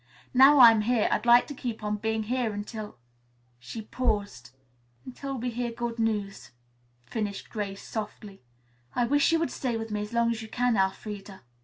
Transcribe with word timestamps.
"Now 0.33 0.57
I 0.57 0.71
am 0.71 0.81
here, 0.81 1.07
I'd 1.11 1.27
like 1.27 1.45
to 1.45 1.53
keep 1.53 1.83
on 1.83 1.97
being 1.97 2.23
here 2.23 2.53
until" 2.53 2.97
She 3.59 3.83
paused. 3.83 4.49
"Until 5.05 5.37
we 5.37 5.51
hear 5.51 5.69
good 5.71 5.99
news," 5.99 6.49
finished 7.05 7.51
Grace 7.51 7.83
softly. 7.87 8.41
"I 8.95 9.05
wish 9.05 9.31
you 9.31 9.37
would 9.37 9.51
stay 9.51 9.77
with 9.77 9.91
me 9.91 10.01
as 10.01 10.11
long 10.11 10.31
as 10.31 10.41
you 10.41 10.47
can, 10.47 10.75
Elfreda. 10.75 11.43